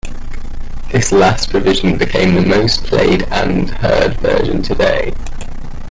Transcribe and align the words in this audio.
This 0.91 1.11
last 1.11 1.53
revision 1.53 1.95
became 1.99 2.33
the 2.33 2.41
most 2.41 2.85
played 2.85 3.21
and 3.29 3.69
heard 3.69 4.15
version 4.19 4.63
today. 4.63 5.13